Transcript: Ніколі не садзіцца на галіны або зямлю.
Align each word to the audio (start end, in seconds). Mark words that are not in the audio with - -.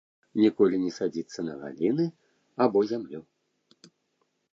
Ніколі 0.43 0.77
не 0.85 0.91
садзіцца 0.95 1.39
на 1.49 1.53
галіны 1.63 2.05
або 2.67 2.79
зямлю. 2.93 3.19